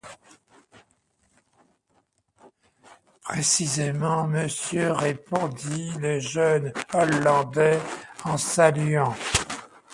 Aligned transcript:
Précisément, 3.21 4.25
monsieur, 4.25 4.93
répondit 4.93 5.91
le 5.99 6.19
jeune 6.19 6.73
Hollandais 6.91 7.79
en 8.23 8.35
saluant. 8.37 9.13